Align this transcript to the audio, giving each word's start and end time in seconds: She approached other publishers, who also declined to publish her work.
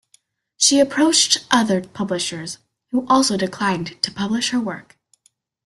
She 0.57 0.79
approached 0.79 1.45
other 1.51 1.79
publishers, 1.87 2.57
who 2.89 3.05
also 3.07 3.37
declined 3.37 4.01
to 4.01 4.11
publish 4.11 4.49
her 4.49 4.59
work. 4.59 4.97